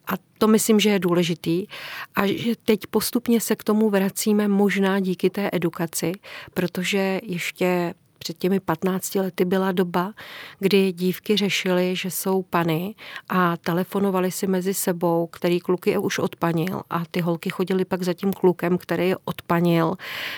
[0.08, 1.68] A to myslím, že je důležitý
[2.16, 6.12] a že teď postupně se k tomu vracíme možná díky té edukaci,
[6.54, 7.94] protože ještě
[8.26, 10.14] před těmi 15 lety byla doba,
[10.60, 12.96] kdy dívky řešily, že jsou pany
[13.30, 18.04] a telefonovali si mezi sebou, který kluky je už odpanil a ty holky chodily pak
[18.04, 19.96] za tím klukem, který je odpanil,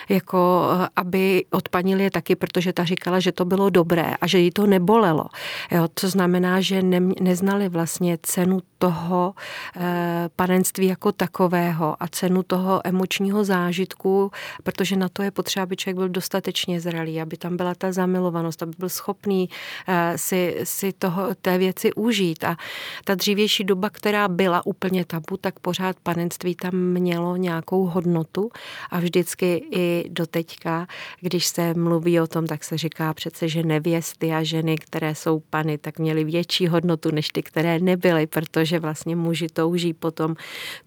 [0.08, 4.38] jako eh, aby odpanil je taky, protože ta říkala, že to bylo dobré a že
[4.38, 5.24] jí to nebolelo.
[5.70, 9.34] Jo, to znamená, že ne, neznali vlastně cenu toho
[9.76, 14.30] e, panenství jako takového a cenu toho emočního zážitku,
[14.62, 18.62] protože na to je potřeba, aby člověk byl dostatečně zralý, aby tam byla ta zamilovanost,
[18.62, 19.48] aby byl schopný
[19.88, 22.44] eh, si, si toho, té věci užít.
[22.44, 22.56] A
[23.04, 28.50] ta dřívější doba, která byla úplně tabu, tak pořád panenství tam mělo nějakou hodnotu
[28.90, 30.86] a vždycky i do teďka,
[31.20, 35.40] když se mluví o tom, tak se říká přece, že nevěsty a ženy, které jsou
[35.40, 40.36] pany, tak měly větší hodnotu než ty, které nebyly, protože vlastně muži touží potom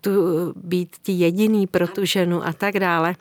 [0.01, 0.11] tu,
[0.55, 3.15] být ti jediný pro tu ženu a tak dále.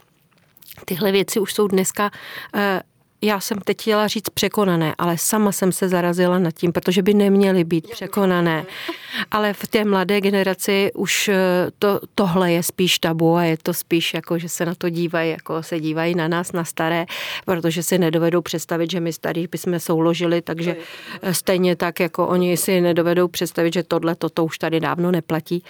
[0.84, 2.10] Tyhle věci už jsou dneska
[2.54, 2.82] eh,
[3.22, 7.14] já jsem teď chtěla říct překonané, ale sama jsem se zarazila nad tím, protože by
[7.14, 8.64] neměly být překonané.
[9.30, 11.36] Ale v té mladé generaci už eh,
[11.78, 15.30] to, tohle je spíš tabu a je to spíš jako, že se na to dívají,
[15.30, 17.06] jako se dívají na nás, na staré,
[17.44, 20.76] protože si nedovedou představit, že my starý bychom souložili, takže
[21.22, 25.64] eh, stejně tak, jako oni si nedovedou představit, že tohle, toto už tady dávno neplatí.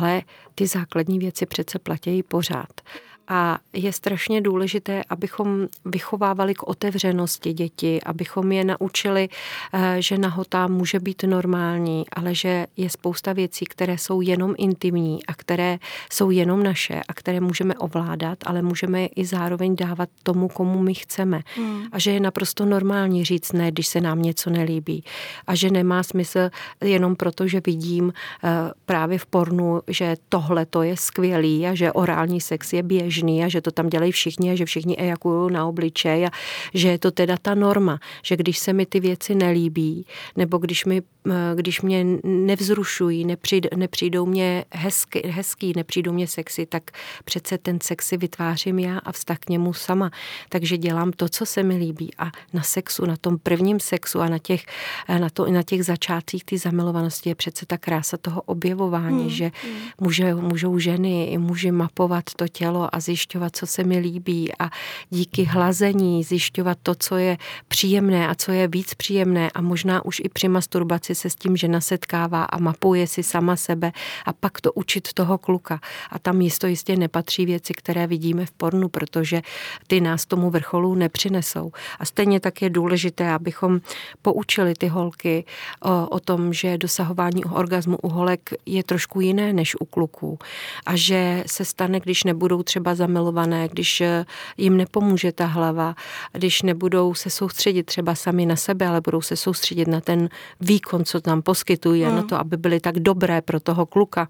[0.00, 0.22] Ale
[0.54, 2.80] ty základní věci přece platí pořád.
[3.28, 9.28] A je strašně důležité, abychom vychovávali k otevřenosti děti, abychom je naučili,
[9.72, 15.26] eh, že nahota může být normální, ale že je spousta věcí, které jsou jenom intimní
[15.26, 15.78] a které
[16.12, 20.82] jsou jenom naše a které můžeme ovládat, ale můžeme je i zároveň dávat tomu, komu
[20.82, 21.40] my chceme.
[21.56, 21.82] Hmm.
[21.92, 25.04] A že je naprosto normální říct ne, když se nám něco nelíbí.
[25.46, 28.50] A že nemá smysl jenom proto, že vidím eh,
[28.86, 33.44] právě v pornu, že tohle to je skvělý a že orální sex je běžný běžný
[33.44, 36.30] a že to tam dělají všichni a že všichni ejakulují na obličej a
[36.74, 40.84] že je to teda ta norma, že když se mi ty věci nelíbí, nebo když,
[40.84, 46.90] mi, eh, když mě nevzrušují, nepřijdou, nepřijdou mě hezky, hezký, nepřijdou mě sexy, tak
[47.24, 50.10] přece ten sexy vytvářím já a vztah k němu sama.
[50.48, 54.28] Takže dělám to, co se mi líbí a na sexu, na tom prvním sexu a
[54.28, 54.66] na těch,
[55.08, 59.30] eh, na to, na těch začátcích té zamilovanosti je přece ta krása toho objevování, hmm.
[59.30, 59.74] že hmm.
[60.00, 64.70] Může, můžou ženy i muži mapovat to tělo a zjišťovat, co se mi líbí a
[65.10, 67.38] díky hlazení zjišťovat to, co je
[67.68, 71.56] příjemné a co je víc příjemné a možná už i při masturbaci se s tím
[71.56, 73.92] žena setkává a mapuje si sama sebe
[74.26, 75.80] a pak to učit toho kluka.
[76.10, 79.42] A tam jisto jistě nepatří věci, které vidíme v pornu, protože
[79.86, 81.72] ty nás tomu vrcholu nepřinesou.
[81.98, 83.80] A stejně tak je důležité, abychom
[84.22, 85.44] poučili ty holky
[85.80, 90.38] o, o tom, že dosahování orgazmu u holek je trošku jiné než u kluků
[90.86, 94.24] a že se stane, když nebudou třeba zamilované, když eh,
[94.56, 95.94] jim nepomůže ta hlava,
[96.32, 100.28] když nebudou se soustředit třeba sami na sebe, ale budou se soustředit na ten
[100.60, 102.28] výkon, co tam poskytují a na hmm.
[102.28, 104.28] to, aby byly tak dobré pro toho kluka,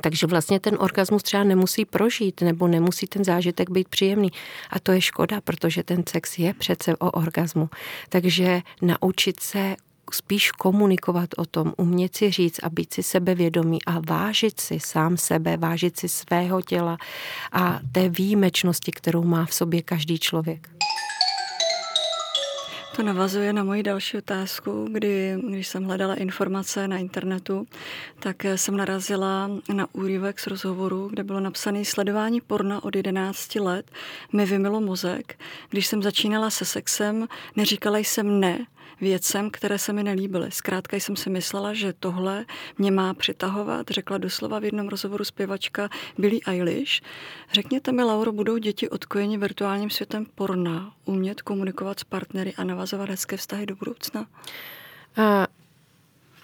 [0.00, 4.28] takže vlastně ten orgasmus třeba nemusí prožít nebo nemusí ten zážitek být příjemný.
[4.70, 7.70] A to je škoda, protože ten sex je přece o orgasmu.
[8.08, 9.76] Takže naučit se
[10.12, 15.16] spíš komunikovat o tom, umět si říct a být si sebevědomý a vážit si sám
[15.16, 16.98] sebe, vážit si svého těla
[17.52, 20.68] a té výjimečnosti, kterou má v sobě každý člověk.
[22.96, 27.66] To navazuje na moji další otázku, kdy, když jsem hledala informace na internetu,
[28.18, 33.90] tak jsem narazila na úryvek z rozhovoru, kde bylo napsané sledování porna od 11 let
[34.32, 35.38] mi vymilo mozek.
[35.70, 38.66] Když jsem začínala se sexem, neříkala jsem ne,
[39.00, 40.50] věcem, které se mi nelíbily.
[40.50, 42.44] Zkrátka jsem si myslela, že tohle
[42.78, 47.00] mě má přitahovat, řekla doslova v jednom rozhovoru zpěvačka Billie Eilish.
[47.52, 53.08] Řekněte mi, Lauro, budou děti odkojeni virtuálním světem porna, umět komunikovat s partnery a navazovat
[53.08, 54.26] hezké vztahy do budoucna?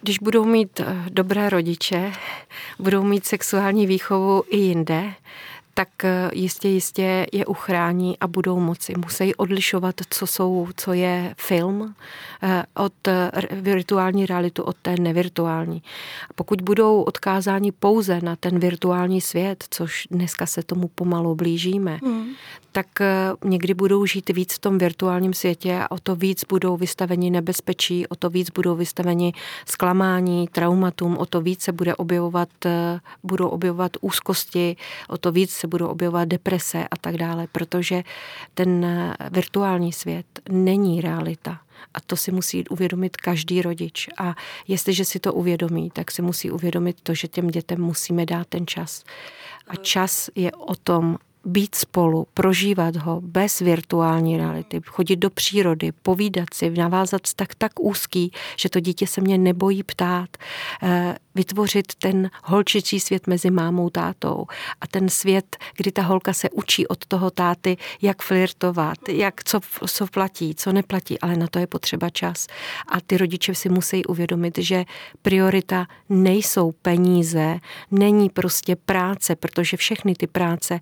[0.01, 2.13] Když budou mít eh, dobré rodiče,
[2.79, 5.15] budou mít sexuální výchovu i jinde,
[5.75, 8.95] tak eh, jistě, jistě je uchrání a budou moci.
[8.97, 11.95] Musí odlišovat, co, jsou, co je film
[12.43, 15.83] eh, od eh, virtuální realitu, od té nevirtuální.
[16.35, 22.33] Pokud budou odkázáni pouze na ten virtuální svět, což dneska se tomu pomalu blížíme, mm
[22.73, 26.77] tak eh, někdy budou žít víc v tom virtuálním světě a o to víc budou
[26.77, 29.33] vystaveni nebezpečí, o to víc budou vystaveni
[29.67, 34.77] zklamání, traumatům, o to víc se bude objevovat, eh, budou objevovat úzkosti,
[35.09, 38.03] o to víc se budou objevovat deprese a tak dále, protože
[38.55, 41.61] ten eh, virtuální svět není realita.
[41.95, 44.09] A to si musí uvědomit každý rodič.
[44.19, 44.35] A
[44.69, 48.67] jestliže si to uvědomí, tak si musí uvědomit to, že těm dětem musíme dát ten
[48.67, 49.05] čas.
[49.69, 55.93] A čas je o tom být spolu, prožívat ho bez virtuální reality, chodit do přírody,
[56.03, 60.29] povídat si, navázat tak tak úzký, že to dítě se mě nebojí ptát,
[60.83, 64.47] eh, vytvořit ten holčičí svět mezi mámou tátou
[64.81, 69.61] a ten svět, kdy ta holka se učí od toho táty, jak flirtovat, jak co,
[69.87, 72.47] co platí, co neplatí, ale na to je potřeba čas.
[72.89, 74.85] A ty rodiče si musí uvědomit, že
[75.23, 77.59] priorita nejsou peníze,
[77.91, 80.81] není prostě práce, protože všechny ty práce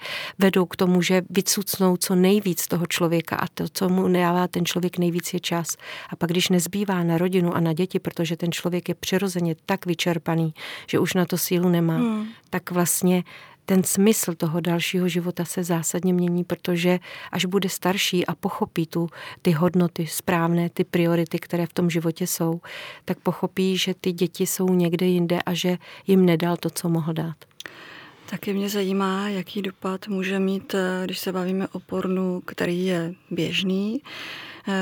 [0.50, 4.66] vedou k tomu, že vycucnou co nejvíc toho člověka a to, co mu dává ten
[4.66, 5.76] člověk nejvíc je čas.
[6.10, 9.86] A pak, když nezbývá na rodinu a na děti, protože ten člověk je přirozeně tak
[9.86, 10.54] vyčerpaný,
[10.90, 12.26] že už na to sílu nemá, hmm.
[12.50, 13.24] tak vlastně
[13.66, 16.98] ten smysl toho dalšího života se zásadně mění, protože
[17.32, 19.08] až bude starší a pochopí tu,
[19.42, 22.60] ty hodnoty správné, ty priority, které v tom životě jsou,
[23.04, 27.12] tak pochopí, že ty děti jsou někde jinde a že jim nedal to, co mohl
[27.12, 27.36] dát.
[28.30, 33.14] Taky mě zajímá, jaký dopad může mít, eh, když se bavíme o pornu, který je
[33.30, 34.02] běžný,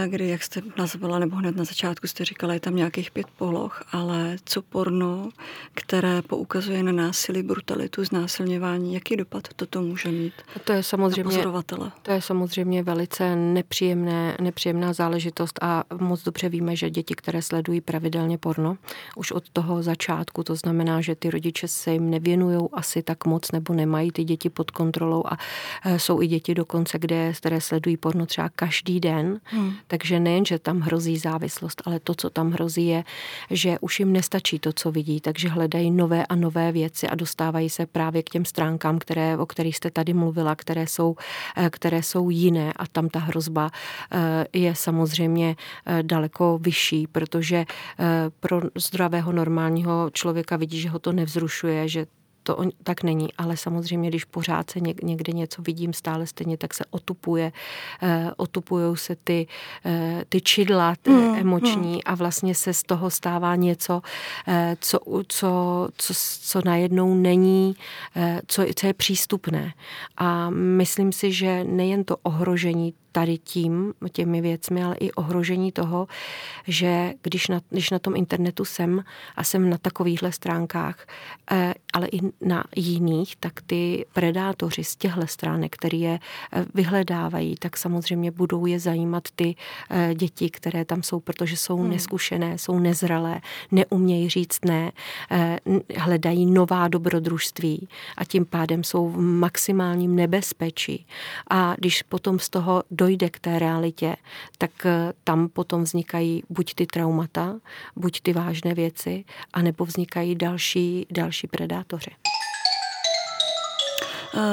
[0.07, 3.83] kdy, jak jste nazvala, nebo hned na začátku jste říkala, je tam nějakých pět poloh,
[3.93, 5.29] ale co porno,
[5.75, 10.33] které poukazuje na násilí, brutalitu, znásilňování, jaký dopad toto může mít
[10.65, 11.37] to je samozřejmě?
[12.03, 17.81] To je samozřejmě velice nepříjemné, nepříjemná záležitost a moc dobře víme, že děti, které sledují
[17.81, 18.77] pravidelně porno,
[19.17, 23.53] už od toho začátku, to znamená, že ty rodiče se jim nevěnují asi tak moc
[23.53, 25.39] nebo nemají ty děti pod kontrolou a
[25.85, 30.45] eh, jsou i děti dokonce, kde, které sledují porno třeba každý den, hmm takže nejen,
[30.45, 33.05] že tam hrozí závislost, ale to, co tam hrozí, je,
[33.51, 37.71] že už jim nestačí to, co vidí, takže hledají nové a nové věci a dostávají
[37.71, 41.17] se právě k těm stránkám, které, o kterých jste tady mluvila, které jsou,
[41.57, 42.73] eh, které jsou jiné.
[42.77, 43.71] A tam ta hrozba
[44.13, 47.65] eh, je samozřejmě eh, daleko vyšší, protože
[48.41, 52.07] pro zdravého normálního člověka vidí, že ho to nevzrušuje, že
[52.49, 56.85] to tak není, ale samozřejmě, když pořád se někde něco vidím stále stejně, tak se
[56.91, 57.53] otupuje,
[58.03, 59.47] uh, otupujou se ty,
[59.85, 59.93] uh,
[60.29, 62.01] ty čidla ty mm, emoční mm.
[62.05, 67.77] a vlastně se z toho stává něco, uh, co, co, co, co najednou není,
[68.47, 69.73] co, co je přístupné.
[70.17, 76.07] A myslím si, že nejen to ohrožení tady tím, těmi věcmi, ale i ohrožení toho,
[76.67, 79.05] že když na, když na tom internetu jsem
[79.37, 81.07] a jsem na takovýchhle stránkách,
[81.51, 86.19] eh, ale i na jiných, tak ty predátoři z těchto stránek, který je
[86.53, 89.55] eh, vyhledávají, tak samozřejmě budou je zajímat ty
[89.91, 91.91] eh, děti, které tam jsou, protože jsou hmm.
[91.91, 94.93] neskušené, jsou nezralé, neumějí říct ne,
[95.97, 101.07] hledají nová dobrodružství a tím pádem jsou v maximálním nebezpečí.
[101.51, 104.17] A když potom z toho dojde k té realitě,
[104.59, 107.61] tak eh, tam potom vznikají buď ty traumata,
[107.97, 112.11] buď ty vážné věci, anebo vznikají další, další predátoři.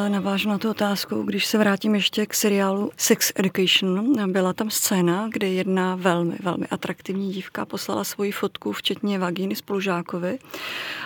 [0.08, 4.32] Navážu na tu otázku, když se vrátím ještě k seriálu Sex Education.
[4.32, 10.40] Byla tam scéna, kde jedna velmi, velmi atraktivní dívka poslala svoji fotku, včetně vagíny spolužákovi.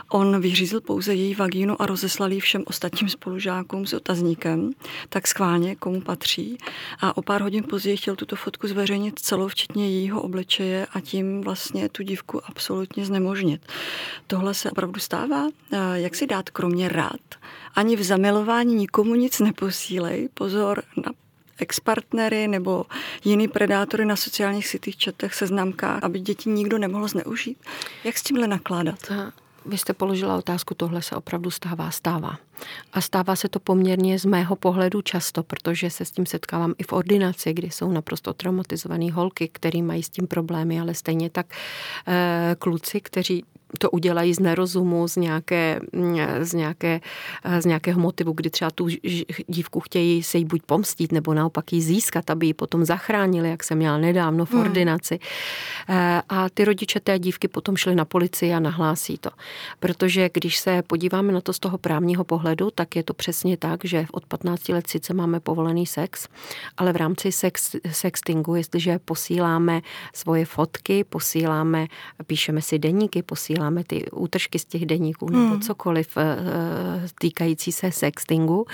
[0.09, 4.71] On vyřízl pouze její vagínu a rozeslal ji všem ostatním spolužákům s otazníkem,
[5.09, 6.57] tak schválně, komu patří.
[7.01, 11.41] A o pár hodin později chtěl tuto fotku zveřejnit celou, včetně jejího obličeje a tím
[11.41, 13.61] vlastně tu dívku absolutně znemožnit.
[14.27, 15.47] Tohle se opravdu stává?
[15.93, 17.19] Jak si dát kromě rád
[17.75, 20.29] ani v zamilování nikomu nic neposílej.
[20.33, 21.11] Pozor na
[21.57, 22.85] expartnery nebo
[23.23, 27.57] jiný predátory na sociálních sítích, četech, seznamkách, aby děti nikdo nemohl zneužít.
[28.03, 29.11] Jak s tímhle nakládat?
[29.65, 32.37] Vy jste položila otázku, tohle se opravdu stává, stává.
[32.93, 36.83] A stává se to poměrně z mého pohledu často, protože se s tím setkávám i
[36.83, 41.45] v ordinaci, kdy jsou naprosto traumatizované holky, které mají s tím problémy, ale stejně tak
[42.07, 43.43] e, kluci, kteří
[43.77, 45.79] to udělají z nerozumu, z, nějaké,
[46.41, 47.01] z, nějaké,
[47.59, 48.87] z nějakého motivu, kdy třeba tu
[49.47, 53.63] dívku chtějí se jí buď pomstit, nebo naopak ji získat, aby ji potom zachránili, jak
[53.63, 54.61] jsem měla nedávno v hmm.
[54.61, 55.19] ordinaci.
[55.87, 56.21] Hmm.
[56.29, 59.29] A ty rodiče té dívky potom šli na policii a nahlásí to.
[59.79, 63.85] Protože když se podíváme na to z toho právního pohledu, tak je to přesně tak,
[63.85, 66.27] že od 15 let sice máme povolený sex,
[66.77, 69.81] ale v rámci sex, sextingu, jestliže posíláme
[70.13, 71.87] svoje fotky, posíláme,
[72.27, 75.61] píšeme si deníky, posíláme posíláme ty útržky z těch deníků nebo hmm.
[75.61, 78.65] cokoliv eh, týkající se sextingu,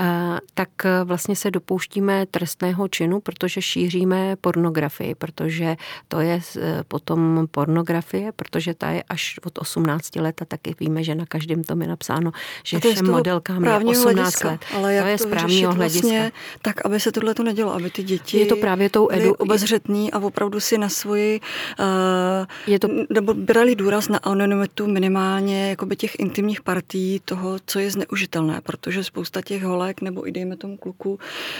[0.00, 0.68] eh, tak
[1.04, 5.76] vlastně se dopouštíme trestného činu, protože šíříme pornografii, protože
[6.08, 11.04] to je eh, potom pornografie, protože ta je až od 18 let a taky víme,
[11.04, 12.32] že na každém tom je napsáno,
[12.64, 14.60] že to všem modelkám je 18 hlediska, let.
[14.74, 16.08] Ale jak to je z právního hlediska.
[16.08, 19.34] Vlastně, tak, aby se tohle to nedělo, aby ty děti je to právě tou edu...
[19.34, 21.40] obezřetní a opravdu si na svoji
[21.78, 21.86] uh,
[22.66, 22.88] je to...
[23.10, 29.04] nebo brali důraz na anonymitu minimálně jakoby těch intimních partí toho, co je zneužitelné, protože
[29.04, 31.18] spousta těch holek, nebo i dejme tomu kluku,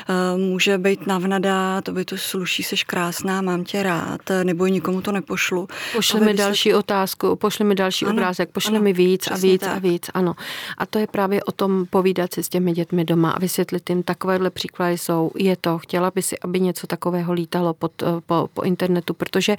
[0.08, 5.00] eh, může být navnadá, to by to sluší, seš krásná, mám tě rád, nebo nikomu
[5.00, 5.68] to nepošlu.
[5.92, 6.76] Pošli mi další se...
[6.76, 9.76] otázku, pošli mi další ano, obrázek, pošli ano, mi víc a víc tak.
[9.76, 10.34] a víc, ano.
[10.78, 14.02] A to je právě o tom povídat si s těmi dětmi doma a vysvětlit jim,
[14.02, 18.48] takovéhle příklady jsou, je to, chtěla by si, aby něco takového lítalo pod, eh, po,
[18.54, 19.56] po internetu, protože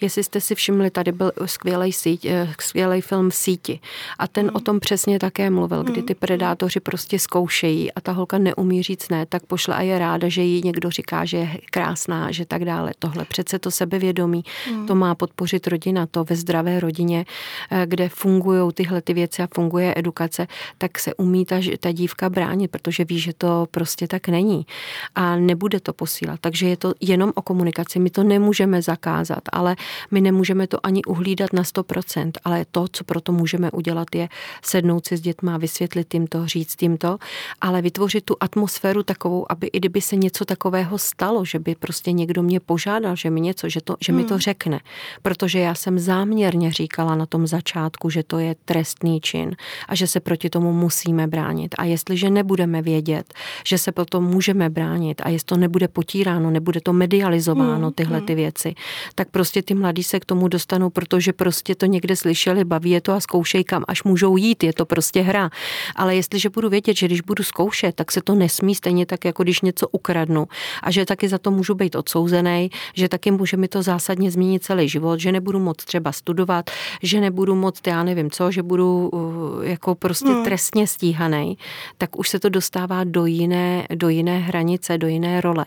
[0.00, 3.80] jestli jste si všimli, tady byl skvělý síť, eh, skvělý film v síti.
[4.18, 4.56] A ten mm.
[4.56, 6.18] o tom přesně také mluvil, kdy ty mm.
[6.18, 10.42] predátoři prostě zkoušejí a ta holka neumí říct ne, tak pošle a je ráda, že
[10.42, 12.92] jí někdo říká, že je krásná, že tak dále.
[12.98, 14.86] Tohle přece to sebevědomí, mm.
[14.86, 17.24] to má podpořit rodina, to ve zdravé rodině,
[17.70, 20.46] eh, kde fungují tyhle ty věci a funguje edukace,
[20.78, 24.66] tak se umí ta, ta dívka bránit, protože ví, že to prostě tak není.
[25.14, 26.40] A nebude to posílat.
[26.40, 27.98] Takže je to jenom o komunikaci.
[27.98, 29.76] My to nemůžeme zakázat, ale
[30.10, 34.28] my nemůžeme to ani uhlídat na 100%, ale to, co proto můžeme udělat, je
[34.62, 37.18] sednout si s dětma, vysvětlit jim to, říct jim to,
[37.60, 42.12] ale vytvořit tu atmosféru takovou, aby i kdyby se něco takového stalo, že by prostě
[42.12, 44.22] někdo mě požádal, že mi něco, že, to, že hmm.
[44.22, 44.40] mi to hmm.
[44.40, 44.80] řekne.
[45.22, 49.56] Protože já jsem záměrně říkala na tom začátku, že to je trestný čin
[49.88, 51.74] a že se proti tomu musíme bránit.
[51.78, 56.80] A jestliže nebudeme vědět, že se potom můžeme bránit a jestli to nebude potíráno, nebude
[56.80, 58.42] to medializováno, hmm, tyhle ty hmm.
[58.42, 58.74] věci,
[59.14, 63.00] tak prostě ty mladí se k tomu dostanou, protože prostě to někde slyšeli, baví je
[63.00, 65.50] to a zkoušej kam až můžou jít, je to prostě hra.
[65.96, 69.42] Ale jestliže budu vědět, že když budu zkoušet, tak se to nesmí stejně tak, jako
[69.42, 70.46] když něco ukradnu
[70.82, 74.64] a že taky za to můžu být odsouzený, že taky může mi to zásadně změnit
[74.64, 76.70] celý život, že nebudu moc třeba studovat,
[77.02, 80.44] že nebudu moc, já nevím co, že budu uh, jako prostě hmm.
[80.44, 81.58] trestně stíhaný,
[81.98, 85.64] tak už se to dostává do jiné, do jiné hranice, do jiné role.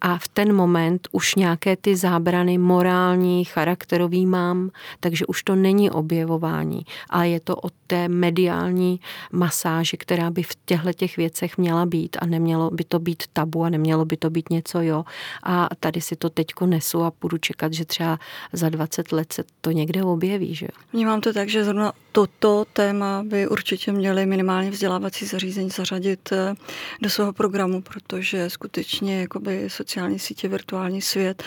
[0.00, 5.90] A v ten moment už nějaké ty zábrany morální, charakterový mám, takže už to není
[5.96, 9.00] objevování, ale je to o té mediální
[9.32, 13.64] masáži, která by v těchto těch věcech měla být a nemělo by to být tabu
[13.64, 15.04] a nemělo by to být něco, jo.
[15.42, 18.18] A tady si to teďko nesu a budu čekat, že třeba
[18.52, 20.68] za 20 let se to někde objeví, že.
[20.92, 26.54] Vnímám to tak, že zrovna toto téma by určitě měly minimálně vzdělávací zařízení zařadit eh,
[27.02, 31.42] do svého programu, protože skutečně jakoby sociální sítě, virtuální svět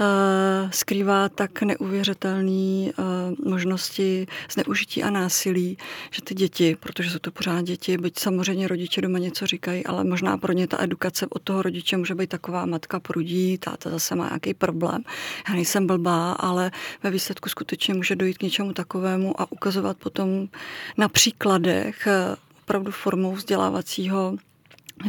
[0.00, 3.50] uh, skrývá tak neuvěřitelný uh,
[3.90, 5.78] možnosti zneužití a násilí,
[6.10, 10.04] že ty děti, protože jsou to pořád děti, byť samozřejmě rodiče doma něco říkají, ale
[10.04, 14.14] možná pro ně ta edukace od toho rodiče může být taková matka prudí, táta zase
[14.14, 15.02] má nějaký problém.
[15.48, 16.70] Já nejsem blbá, ale
[17.02, 20.48] ve výsledku skutečně může dojít k něčemu takovému a ukazovat potom
[20.96, 24.36] na příkladech eh, opravdu formou vzdělávacího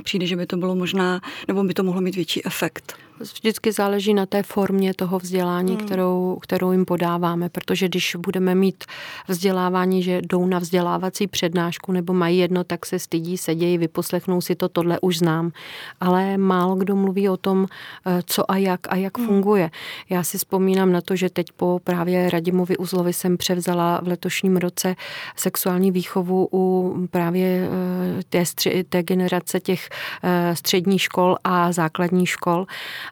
[0.03, 2.95] Přijde, že by to bylo možná, nebo by to mohlo mít větší efekt.
[3.21, 5.85] Vždycky záleží na té formě toho vzdělání, hmm.
[5.85, 8.83] kterou, kterou jim podáváme, protože když budeme mít
[9.27, 14.55] vzdělávání, že jdou na vzdělávací přednášku nebo mají jedno, tak se stydí, sedějí, vyposlechnou si
[14.55, 15.51] to, tohle už znám.
[15.99, 17.67] Ale málo kdo mluví o tom,
[18.05, 19.27] eh, co a jak a jak hmm.
[19.27, 19.71] funguje.
[20.09, 24.57] Já si vzpomínám na to, že teď po právě Radimovi Uzlovi jsem převzala v letošním
[24.57, 24.95] roce
[25.35, 29.89] sexuální výchovu u právě eh, té, stři, té generace těch
[30.23, 32.65] eh, středních škol a základních škol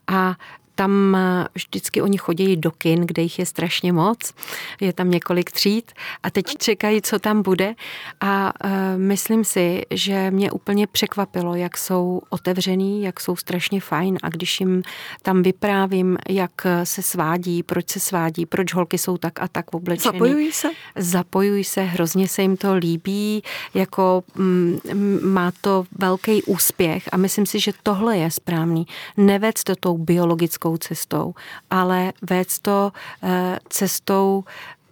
[0.06, 0.38] 啊
[0.80, 1.18] tam
[1.56, 4.34] vždycky oni chodí do kin, kde jich je strašně moc.
[4.82, 5.92] Je tam několik tříd
[6.24, 7.76] a teď čekají, co tam bude.
[8.22, 8.54] A
[8.98, 14.60] myslím si, že mě úplně překvapilo, jak jsou otevřený, jak jsou strašně fajn a když
[14.60, 14.84] jim
[15.22, 16.52] tam vyprávím, jak
[16.84, 20.20] se svádí, proč se svádí, proč holky jsou tak a tak oblečený.
[20.20, 20.68] Zapojují se?
[20.96, 24.80] Zapojují se, hrozně se jim to líbí, jako mm,
[25.24, 28.88] má to velký úspěch a myslím si, že tohle je správný.
[29.18, 31.34] Nevec to tou biologickou cestou,
[31.70, 32.92] ale vec to
[33.24, 34.44] eh, cestou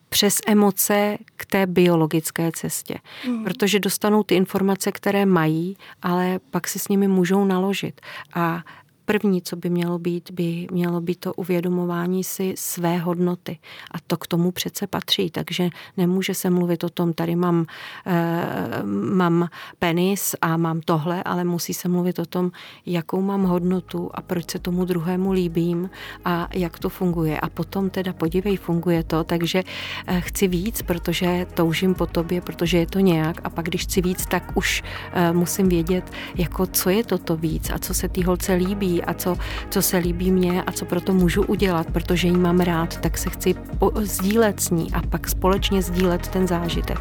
[0.09, 2.97] přes emoce k té biologické cestě.
[3.28, 3.43] Mm.
[3.43, 8.01] Protože dostanou ty informace, které mají, ale pak si s nimi můžou naložit.
[8.34, 8.63] A
[9.07, 13.59] první, co by mělo být, by mělo být to uvědomování si své hodnoty.
[13.91, 17.65] A to k tomu přece patří, takže nemůže se mluvit o tom, tady mám,
[18.05, 18.83] e,
[19.15, 19.49] mám
[19.79, 22.51] penis a mám tohle, ale musí se mluvit o tom,
[22.85, 25.89] jakou mám hodnotu a proč se tomu druhému líbím
[26.25, 27.39] a jak to funguje.
[27.39, 29.63] A potom teda podívej, funguje to, takže
[30.07, 34.01] e, chci víc, protože toužím po tobě, protože je to nějak a pak když chci
[34.01, 34.83] víc, tak už
[35.13, 39.13] e, musím vědět, jako co je toto víc a co se té holce líbí a
[39.13, 39.37] co,
[39.69, 43.29] co se líbí mně a co proto můžu udělat, protože jí mám rád, tak se
[43.29, 46.99] chci po, sdílet s ní a pak společně sdílet ten zážitek.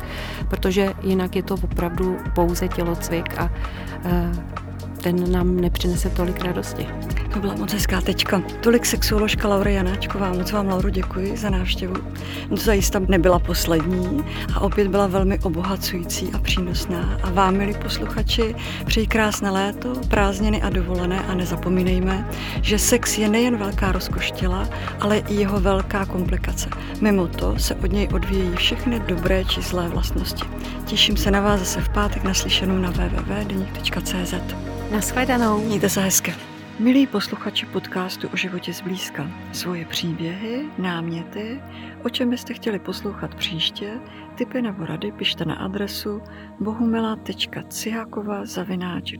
[0.51, 4.11] Protože jinak je to opravdu pouze tělocvik a uh,
[5.03, 6.86] ten nám nepřinese tolik radosti.
[7.37, 8.43] To byla moc hezká tečka.
[8.61, 10.32] Tolik sexuoložka Laura Janáčková.
[10.32, 11.95] Moc vám, Lauro, děkuji za návštěvu.
[12.49, 14.24] To zajistě nebyla poslední
[14.55, 17.18] a opět byla velmi obohacující a přínosná.
[17.22, 18.55] A vám, milí posluchači,
[18.87, 22.28] přeji krásné léto, prázdniny a dovolené a nezapomínejme,
[22.62, 24.68] že sex je nejen velká rozkoš těla,
[25.01, 26.68] ale i jeho velká komplikace.
[27.01, 30.45] Mimo to se od něj odvíjejí všechny dobré či zlé vlastnosti.
[30.84, 34.34] Těším se na vás zase v pátek naslyšenou na www.denik.cz.
[34.91, 35.64] Naschledanou.
[35.64, 36.55] Mějte se hezky.
[36.79, 41.62] Milí posluchači podcastu o životě zblízka, svoje příběhy, náměty,
[42.05, 44.01] o čem byste chtěli poslouchat příště,
[44.35, 46.22] typy nebo rady pište na adresu
[46.61, 49.12] bohumila.cihákova zavináč